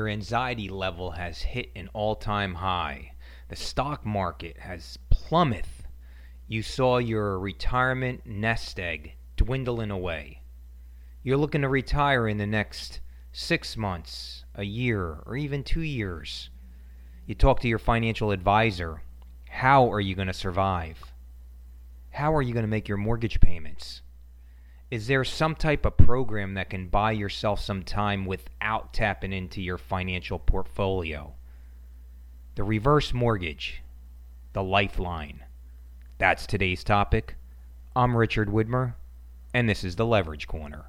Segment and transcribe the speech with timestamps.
[0.00, 3.12] Your anxiety level has hit an all time high.
[3.48, 5.66] The stock market has plummeted.
[6.48, 10.40] You saw your retirement nest egg dwindling away.
[11.22, 13.00] You're looking to retire in the next
[13.30, 16.48] six months, a year, or even two years.
[17.26, 19.02] You talk to your financial advisor.
[19.50, 21.12] How are you going to survive?
[22.08, 24.00] How are you going to make your mortgage payments?
[24.90, 29.62] Is there some type of program that can buy yourself some time without tapping into
[29.62, 31.34] your financial portfolio?
[32.56, 33.82] The reverse mortgage,
[34.52, 35.44] the lifeline.
[36.18, 37.36] That's today's topic.
[37.94, 38.94] I'm Richard Widmer,
[39.54, 40.86] and this is the Leverage Corner.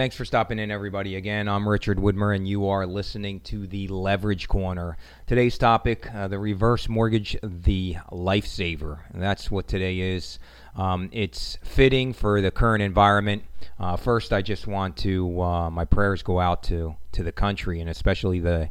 [0.00, 1.16] Thanks for stopping in, everybody.
[1.16, 4.96] Again, I'm Richard Widmer, and you are listening to the Leverage Corner.
[5.26, 9.00] Today's topic uh, the reverse mortgage, the lifesaver.
[9.12, 10.38] That's what today is.
[10.74, 13.44] Um, it's fitting for the current environment.
[13.78, 17.82] Uh, first, I just want to, uh, my prayers go out to, to the country,
[17.82, 18.70] and especially the,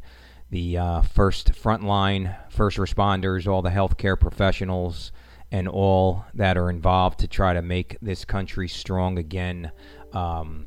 [0.50, 5.12] the uh, first frontline, first responders, all the healthcare professionals,
[5.52, 9.72] and all that are involved to try to make this country strong again.
[10.12, 10.66] Um,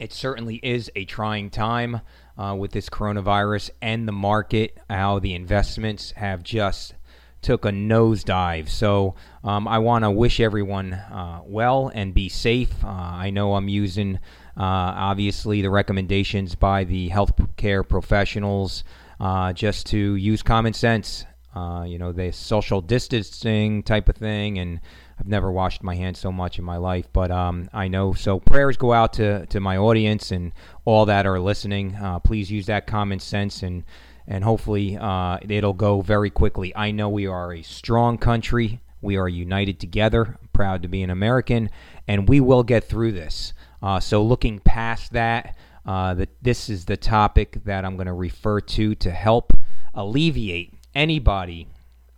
[0.00, 2.00] it certainly is a trying time
[2.38, 6.94] uh, with this coronavirus and the market, how the investments have just
[7.42, 8.68] took a nosedive.
[8.68, 12.82] So um, I want to wish everyone uh, well and be safe.
[12.82, 14.16] Uh, I know I'm using
[14.56, 18.84] uh, obviously the recommendations by the healthcare professionals
[19.20, 21.26] uh, just to use common sense.
[21.54, 24.80] Uh, you know, the social distancing type of thing and
[25.20, 28.14] I've never washed my hands so much in my life, but um, I know.
[28.14, 30.52] So prayers go out to, to my audience and
[30.86, 31.94] all that are listening.
[31.94, 33.84] Uh, please use that common sense and
[34.26, 36.74] and hopefully uh, it'll go very quickly.
[36.74, 38.80] I know we are a strong country.
[39.02, 40.38] We are united together.
[40.52, 41.68] Proud to be an American,
[42.06, 43.52] and we will get through this.
[43.82, 48.12] Uh, so looking past that, uh, that this is the topic that I'm going to
[48.12, 49.52] refer to to help
[49.94, 51.66] alleviate anybody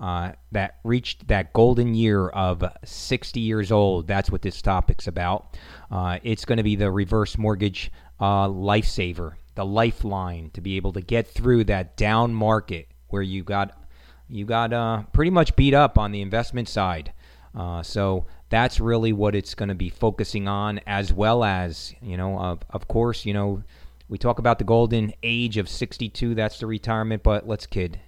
[0.02, 4.08] uh, that reached that golden year of 60 years old.
[4.08, 5.56] That's what this topic's about.
[5.92, 10.92] Uh, it's going to be the reverse mortgage uh, lifesaver, the lifeline to be able
[10.94, 13.78] to get through that down market where you got
[14.28, 17.12] you got uh, pretty much beat up on the investment side.
[17.54, 22.16] Uh, so that's really what it's going to be focusing on, as well as you
[22.16, 23.62] know, of, of course, you know.
[24.08, 26.34] We talk about the golden age of 62.
[26.34, 27.98] That's the retirement, but let's kid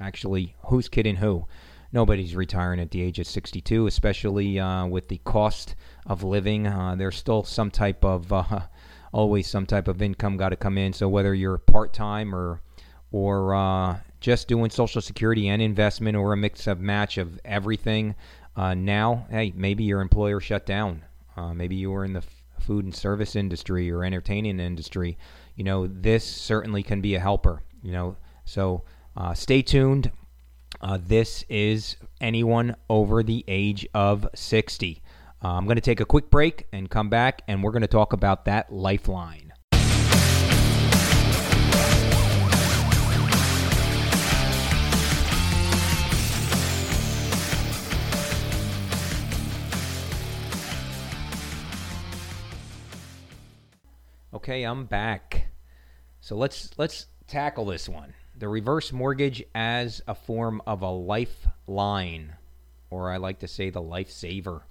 [0.00, 1.46] Actually, who's kidding who?
[1.92, 5.74] Nobody's retiring at the age of 62, especially uh, with the cost
[6.06, 6.66] of living.
[6.66, 8.60] Uh, there's still some type of, uh,
[9.12, 10.92] always some type of income got to come in.
[10.92, 12.62] So whether you're part time or,
[13.10, 18.14] or uh, just doing Social Security and investment, or a mix of match of everything,
[18.56, 21.02] uh, now, hey, maybe your employer shut down.
[21.54, 22.22] Maybe you were in the
[22.60, 25.16] food and service industry or entertaining industry.
[25.56, 27.62] You know, this certainly can be a helper.
[27.82, 28.84] You know, so
[29.16, 30.10] uh, stay tuned.
[30.80, 35.02] Uh, this is anyone over the age of 60.
[35.42, 37.88] Uh, I'm going to take a quick break and come back, and we're going to
[37.88, 39.52] talk about that lifeline.
[54.32, 55.48] Okay, I'm back.
[56.20, 62.32] So let's let's tackle this one the reverse mortgage as a form of a lifeline,
[62.88, 64.62] or I like to say the lifesaver.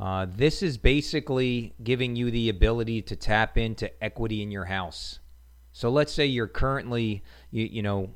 [0.00, 5.20] Uh, this is basically giving you the ability to tap into equity in your house.
[5.72, 7.22] So let's say you're currently,
[7.52, 8.10] you, you know,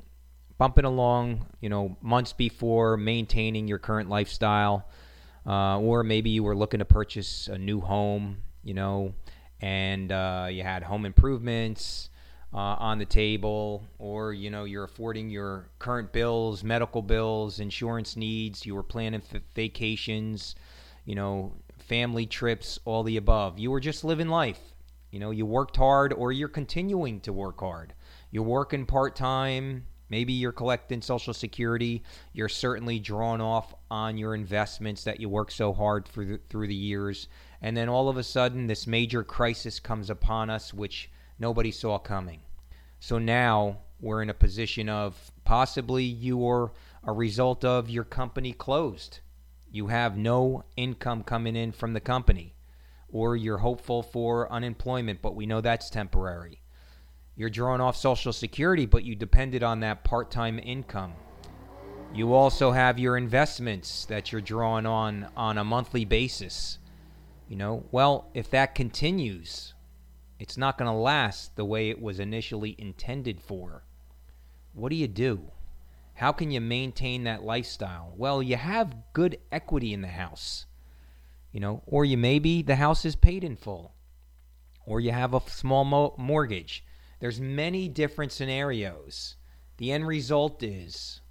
[0.57, 4.89] bumping along, you know, months before maintaining your current lifestyle,
[5.45, 9.13] uh, or maybe you were looking to purchase a new home, you know,
[9.61, 12.09] and uh, you had home improvements,
[12.53, 18.15] uh, on the table, or you know you're affording your current bills, medical bills, insurance
[18.15, 18.65] needs.
[18.65, 20.55] You were planning f- vacations,
[21.05, 23.57] you know, family trips, all the above.
[23.57, 24.59] You were just living life.
[25.11, 27.93] You know, you worked hard, or you're continuing to work hard.
[28.31, 29.85] You're working part time.
[30.09, 32.03] Maybe you're collecting Social Security.
[32.33, 36.67] You're certainly drawn off on your investments that you worked so hard for the, through
[36.67, 37.27] the years.
[37.61, 41.09] And then all of a sudden, this major crisis comes upon us, which
[41.43, 42.39] nobody saw coming.
[43.01, 46.71] So now we're in a position of possibly you're
[47.03, 49.19] a result of your company closed.
[49.69, 52.55] You have no income coming in from the company,
[53.09, 56.61] or you're hopeful for unemployment, but we know that's temporary.
[57.35, 61.13] You're drawing off Social Security, but you depended on that part time income.
[62.13, 66.77] You also have your investments that you're drawing on on a monthly basis.
[67.49, 69.73] You know, well, if that continues,
[70.39, 73.83] it's not going to last the way it was initially intended for.
[74.73, 75.51] What do you do?
[76.15, 78.13] How can you maintain that lifestyle?
[78.15, 80.65] Well, you have good equity in the house.
[81.51, 83.93] You know, or you maybe the house is paid in full.
[84.85, 86.83] Or you have a small mo- mortgage.
[87.19, 89.37] There's many different scenarios.
[89.77, 91.21] The end result is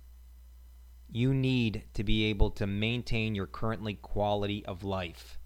[1.10, 5.38] you need to be able to maintain your currently quality of life.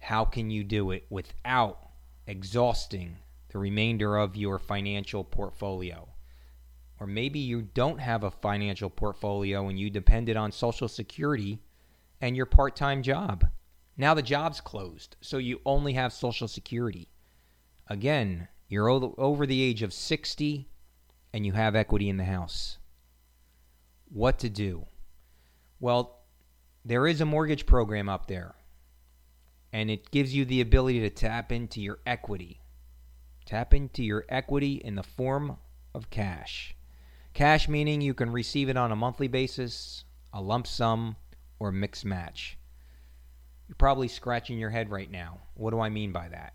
[0.00, 1.89] How can you do it without
[2.30, 3.16] exhausting
[3.48, 6.08] the remainder of your financial portfolio?
[7.00, 11.58] Or maybe you don't have a financial portfolio and you depended on Social Security
[12.20, 13.48] and your part time job.
[13.96, 17.08] Now the job's closed, so you only have Social Security.
[17.88, 20.68] Again, you're over the age of 60
[21.32, 22.78] and you have equity in the house.
[24.08, 24.86] What to do?
[25.80, 26.20] Well,
[26.84, 28.54] there is a mortgage program up there,
[29.72, 32.60] and it gives you the ability to tap into your equity.
[33.46, 35.56] Tap into your equity in the form
[35.94, 36.74] of cash.
[37.34, 41.16] Cash meaning you can receive it on a monthly basis, a lump sum,
[41.58, 42.58] or mixed match.
[43.68, 45.38] You're probably scratching your head right now.
[45.54, 46.54] What do I mean by that?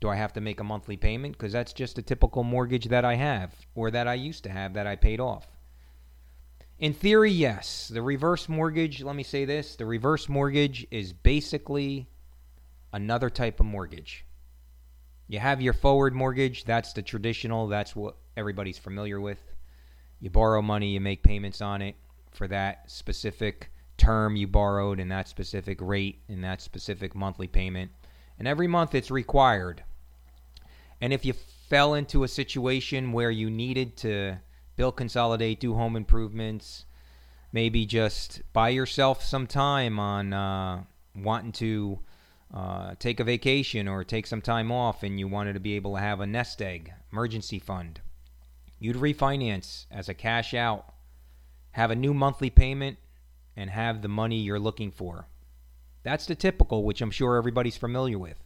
[0.00, 1.38] Do I have to make a monthly payment?
[1.38, 4.74] Because that's just a typical mortgage that I have, or that I used to have
[4.74, 5.46] that I paid off.
[6.78, 7.88] In theory, yes.
[7.88, 12.08] The reverse mortgage, let me say this the reverse mortgage is basically
[12.96, 14.24] another type of mortgage.
[15.28, 19.38] You have your forward mortgage, that's the traditional, that's what everybody's familiar with.
[20.18, 21.94] You borrow money, you make payments on it
[22.30, 27.90] for that specific term you borrowed and that specific rate and that specific monthly payment.
[28.38, 29.84] And every month it's required.
[31.02, 31.34] And if you
[31.68, 34.36] fell into a situation where you needed to
[34.76, 36.86] build, consolidate, do home improvements,
[37.52, 40.84] maybe just buy yourself some time on uh,
[41.14, 41.98] wanting to
[42.56, 45.94] uh, take a vacation or take some time off and you wanted to be able
[45.94, 48.00] to have a nest egg emergency fund.
[48.78, 50.94] You'd refinance as a cash out,
[51.72, 52.96] have a new monthly payment,
[53.56, 55.28] and have the money you're looking for.
[56.02, 58.42] That's the typical, which I'm sure everybody's familiar with.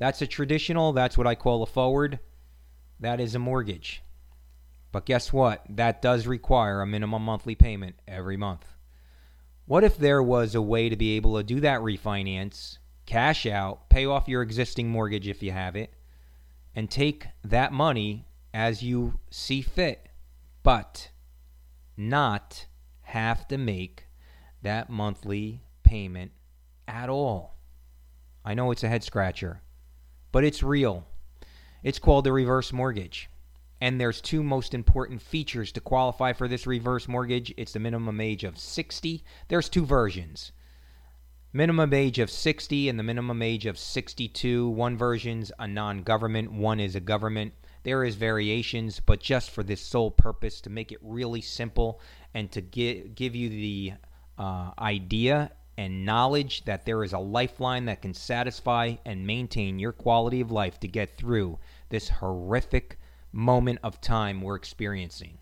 [0.00, 2.18] That's a traditional, that's what I call a forward.
[2.98, 4.02] That is a mortgage.
[4.90, 5.64] But guess what?
[5.68, 8.66] That does require a minimum monthly payment every month.
[9.66, 12.78] What if there was a way to be able to do that refinance,
[13.12, 15.92] cash out, pay off your existing mortgage if you have it,
[16.74, 18.24] and take that money
[18.54, 20.08] as you see fit,
[20.62, 21.10] but
[21.94, 22.64] not
[23.02, 24.06] have to make
[24.62, 26.32] that monthly payment
[26.88, 27.58] at all?
[28.46, 29.60] I know it's a head scratcher,
[30.32, 31.04] but it's real.
[31.82, 33.28] It's called the reverse mortgage.
[33.78, 37.52] And there's two most important features to qualify for this reverse mortgage.
[37.58, 39.22] It's the minimum age of 60.
[39.48, 40.52] There's two versions.
[41.54, 44.70] Minimum age of 60 and the minimum age of 62.
[44.70, 47.52] One version's a non-government, one is a government.
[47.82, 52.00] There is variations, but just for this sole purpose to make it really simple
[52.32, 53.92] and to give give you the
[54.38, 59.92] uh, idea and knowledge that there is a lifeline that can satisfy and maintain your
[59.92, 61.58] quality of life to get through
[61.90, 62.98] this horrific
[63.30, 65.36] moment of time we're experiencing.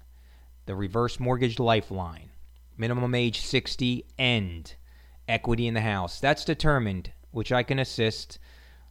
[0.66, 2.30] The reverse mortgage lifeline,
[2.76, 4.74] minimum age 60, end,
[5.30, 6.20] equity in the house.
[6.20, 8.38] That's determined, which I can assist.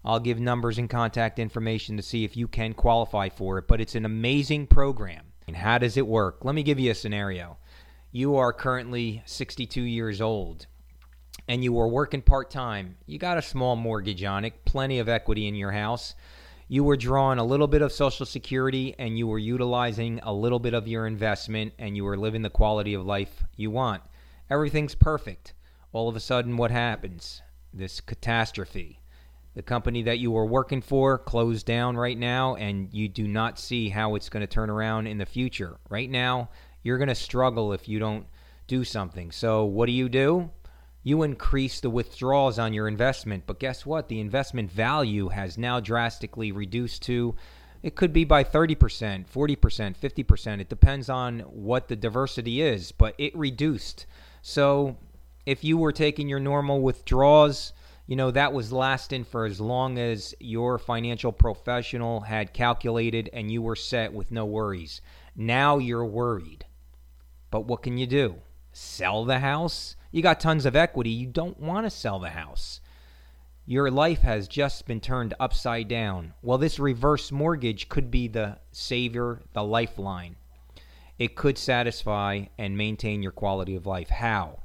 [0.03, 3.81] I'll give numbers and contact information to see if you can qualify for it, but
[3.81, 5.25] it's an amazing program.
[5.48, 6.46] And how does it work?
[6.46, 7.58] Let me give you a scenario.
[8.12, 10.67] You are currently 62 years old
[11.48, 12.98] and you are working part time.
[13.05, 16.15] You got a small mortgage on it, plenty of equity in your house
[16.72, 20.60] you were drawing a little bit of Social Security and you were utilizing a little
[20.60, 24.03] bit of your investment and you were living the quality of life you want.
[24.51, 25.53] Everything's perfect.
[25.91, 27.41] All of a sudden, what happens?
[27.74, 29.01] This catastrophe.
[29.55, 33.60] The company that you were working for closed down right now, and you do not
[33.60, 35.77] see how it's going to turn around in the future.
[35.89, 36.50] Right now,
[36.84, 38.25] you're going to struggle if you don't
[38.67, 39.31] do something.
[39.31, 40.51] So, what do you do?
[41.01, 43.43] you increase the withdrawals on your investment.
[43.48, 44.10] But guess what?
[44.10, 47.36] The investment value has now drastically reduced to
[47.81, 50.60] it could be by 30%, 40%, 50%.
[50.60, 54.05] It depends on what the diversity is, but it reduced.
[54.41, 54.98] So
[55.49, 57.73] if you were taking your normal withdrawals,
[58.05, 63.51] you know, that was lasting for as long as your financial professional had calculated and
[63.51, 65.01] you were set with no worries.
[65.35, 66.65] Now you're worried.
[67.49, 68.35] But what can you do?
[68.73, 69.95] Sell the house?
[70.11, 71.09] You got tons of equity.
[71.09, 72.79] You don't want to sell the house.
[73.65, 76.35] Your life has just been turned upside down.
[76.43, 80.35] Well, this reverse mortgage could be the savior, the lifeline.
[81.17, 84.09] It could satisfy and maintain your quality of life.
[84.09, 84.59] How?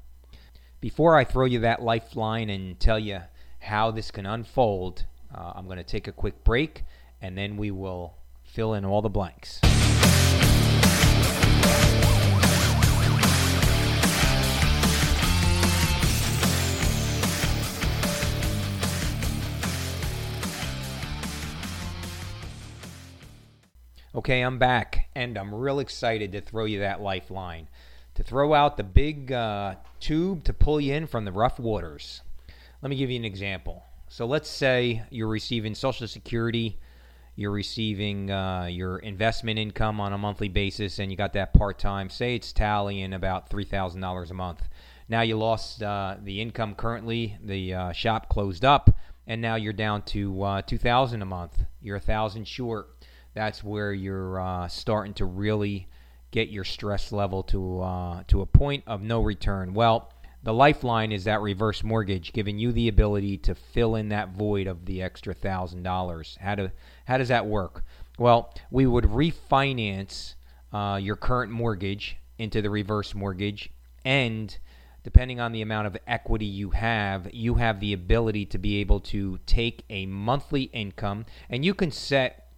[0.85, 3.21] Before I throw you that lifeline and tell you
[3.59, 6.85] how this can unfold, uh, I'm going to take a quick break
[7.23, 9.61] and then we will fill in all the blanks.
[24.15, 27.69] Okay, I'm back, and I'm real excited to throw you that lifeline.
[28.15, 32.23] To throw out the big uh, tube to pull you in from the rough waters.
[32.83, 33.83] Let me give you an example.
[34.09, 36.79] So let's say you're receiving Social Security,
[37.35, 41.79] you're receiving uh, your investment income on a monthly basis, and you got that part
[41.79, 42.09] time.
[42.09, 44.69] Say it's tallying about $3,000 a month.
[45.09, 49.73] Now you lost uh, the income currently, the uh, shop closed up, and now you're
[49.73, 51.65] down to uh, 2000 a month.
[51.83, 52.95] You're a thousand short
[53.35, 55.89] that's where you're uh, starting to really
[56.35, 59.73] get your stress level to uh, to a point of no return.
[59.73, 60.13] Well,
[60.43, 64.67] the lifeline is that reverse mortgage, giving you the ability to fill in that void
[64.67, 66.37] of the extra thousand dollars.
[66.41, 66.71] How do
[67.05, 67.85] how does that work?
[68.19, 70.35] Well, we would refinance
[70.73, 73.71] uh, your current mortgage into the reverse mortgage,
[74.05, 74.59] and
[75.05, 78.99] depending on the amount of equity you have, you have the ability to be able
[78.99, 82.49] to take a monthly income, and you can set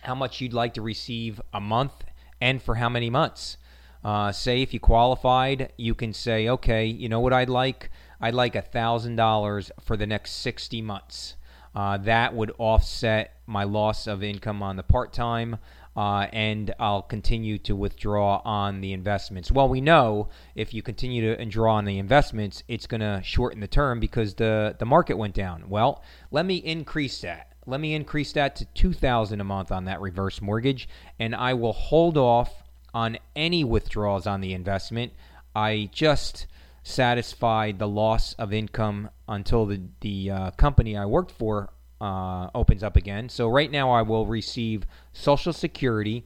[0.00, 2.04] how much you'd like to receive a month
[2.40, 3.56] and for how many months.
[4.04, 7.90] Uh, say if you qualified, you can say, okay, you know what I'd like?
[8.20, 11.34] I'd like a thousand dollars for the next 60 months.
[11.74, 15.58] Uh, that would offset my loss of income on the part time,
[15.96, 19.50] uh, and I'll continue to withdraw on the investments.
[19.50, 23.60] Well, we know if you continue to draw on the investments, it's going to shorten
[23.60, 25.68] the term because the, the market went down.
[25.68, 30.00] Well, let me increase that let me increase that to 2000 a month on that
[30.00, 32.62] reverse mortgage and I will hold off
[32.94, 35.12] on any withdrawals on the investment.
[35.54, 36.46] I just
[36.82, 42.82] satisfied the loss of income until the the uh, company I worked for uh, opens
[42.82, 43.28] up again.
[43.28, 46.24] So right now I will receive Social Security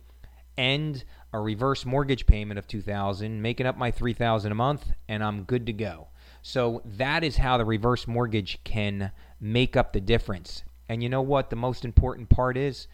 [0.59, 5.45] and a reverse mortgage payment of 2000 making up my 3000 a month and I'm
[5.45, 6.09] good to go.
[6.43, 10.63] So that is how the reverse mortgage can make up the difference.
[10.91, 11.51] And you know what?
[11.51, 12.89] The most important part is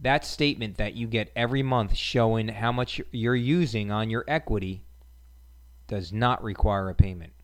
[0.00, 4.82] that statement that you get every month showing how much you're using on your equity
[5.88, 7.34] does not require a payment.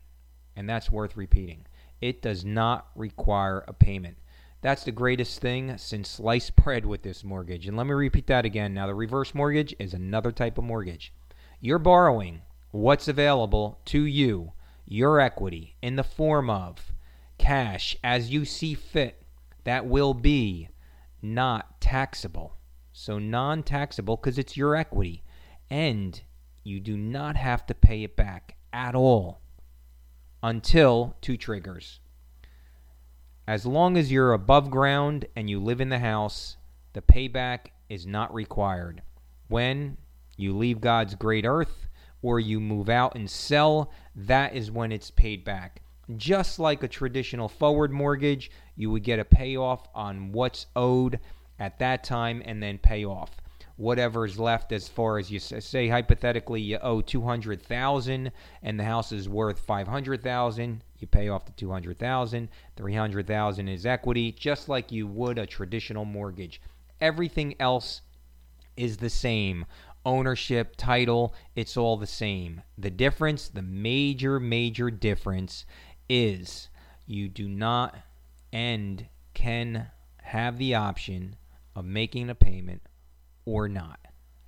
[0.55, 1.67] And that's worth repeating.
[2.01, 4.17] It does not require a payment.
[4.61, 7.67] That's the greatest thing since sliced bread with this mortgage.
[7.67, 8.73] And let me repeat that again.
[8.73, 11.13] Now, the reverse mortgage is another type of mortgage.
[11.61, 14.53] You're borrowing what's available to you,
[14.87, 16.91] your equity, in the form of
[17.37, 19.21] cash as you see fit
[19.65, 20.69] that will be
[21.21, 22.55] not taxable.
[22.93, 25.23] So, non taxable because it's your equity.
[25.69, 26.21] And
[26.63, 29.41] you do not have to pay it back at all
[30.41, 31.99] until two triggers.
[33.47, 36.57] As long as you're above ground and you live in the house,
[36.93, 39.01] the payback is not required.
[39.47, 39.97] When
[40.37, 41.87] you leave God's great earth
[42.21, 45.81] or you move out and sell, that is when it's paid back.
[46.17, 51.19] Just like a traditional forward mortgage, you would get a payoff on what's owed
[51.59, 53.31] at that time and then pay off.
[53.77, 58.31] Whatever is left as far as you say hypothetically you owe 200,000
[58.63, 64.69] and the house is worth 500,000 you pay off the 200,000 300,000 is equity just
[64.69, 66.61] like you would a traditional mortgage.
[67.01, 68.01] Everything else
[68.77, 69.65] is the same.
[70.05, 72.61] Ownership title it's all the same.
[72.77, 75.65] The difference the major major difference
[76.07, 76.69] is
[77.05, 77.95] you do not
[78.51, 79.87] and can
[80.21, 81.35] have the option
[81.75, 82.81] of making a payment
[83.45, 83.99] or not.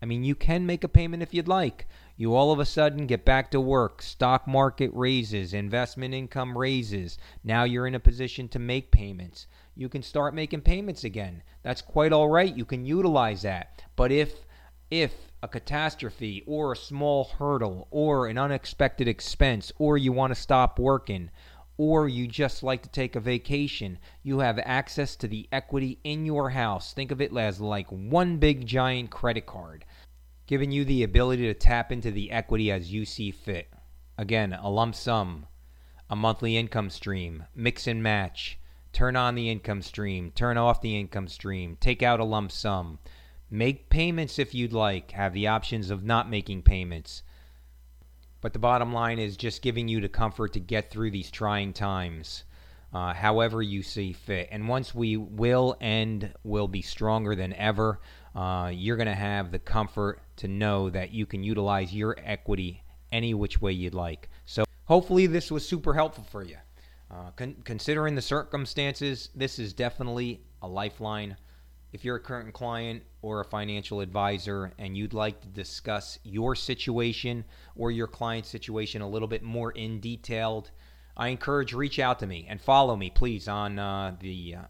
[0.02, 1.88] I mean, you can make a payment if you'd like.
[2.16, 7.18] You all of a sudden get back to work, stock market raises, investment income raises.
[7.44, 9.48] Now you're in a position to make payments.
[9.76, 11.44] You can start making payments again.
[11.64, 12.56] That's quite all right.
[12.56, 13.84] You can utilize that.
[13.96, 14.46] But if
[14.90, 15.14] if
[15.44, 20.80] a catastrophe or a small hurdle or an unexpected expense or you want to stop
[20.80, 21.30] working
[21.78, 26.26] or you just like to take a vacation, you have access to the equity in
[26.26, 26.94] your house.
[26.94, 29.86] Think of it as like one big giant credit card,
[30.48, 33.70] giving you the ability to tap into the equity as you see fit.
[34.18, 35.46] Again, a lump sum,
[36.10, 38.58] a monthly income stream, mix and match.
[38.92, 42.98] Turn on the income stream, turn off the income stream, take out a lump sum.
[43.50, 47.22] Make payments if you'd like, have the options of not making payments.
[48.42, 51.74] But the bottom line is just giving you the comfort to get through these trying
[51.74, 52.44] times.
[52.94, 54.48] uh, however you see fit.
[54.52, 58.00] And once we will and will be stronger than ever,
[58.36, 62.84] uh, you're going to have the comfort to know that you can utilize your equity
[63.12, 64.30] any which way you'd like.
[64.46, 66.58] So hopefully this was super helpful for you.
[67.10, 71.38] Uh, con- considering the circumstances, this is definitely a lifeline.
[71.94, 76.54] If you're a current client or a financial advisor and you'd like to discuss your
[76.54, 80.72] situation or your client's situation a little bit more in detailed,
[81.16, 84.62] I encourage reach out to me and follow me, please, on uh, the uh,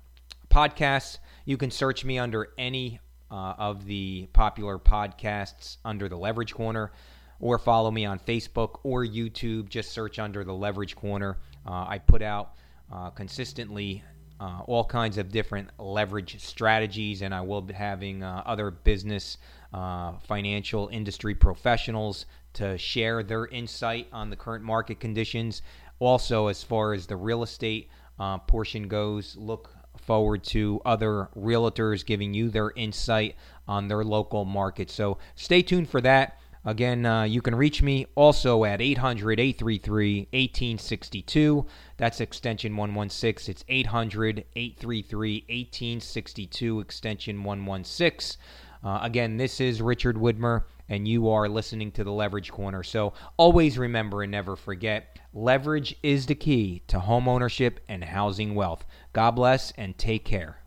[0.50, 1.18] podcasts.
[1.46, 3.00] You can search me under any
[3.32, 6.92] uh, of the popular podcasts under the Leverage Corner,
[7.40, 9.70] or follow me on Facebook or YouTube.
[9.70, 11.38] Just search under the Leverage Corner.
[11.66, 12.54] Uh, I put out
[12.92, 14.04] uh, consistently
[14.40, 19.38] uh, all kinds of different leverage strategies, and I will be having other business,
[19.72, 25.62] financial industry professionals to share their insight on the current market conditions
[26.00, 27.90] also, as far as the real estate
[28.20, 33.36] uh, portion goes, look forward to other realtors giving you their insight
[33.68, 34.90] on their local market.
[34.92, 36.40] So stay tuned for that.
[36.68, 41.66] Again, uh, you can reach me also at 800 833 1862.
[41.96, 43.50] That's extension 116.
[43.54, 48.38] It's 800 833 1862, extension 116.
[48.84, 52.84] Uh, again, this is Richard Widmer, and you are listening to the Leverage Corner.
[52.84, 58.56] So always remember and never forget leverage is the key to home ownership and housing
[58.56, 58.86] wealth.
[59.14, 60.58] God bless and take care.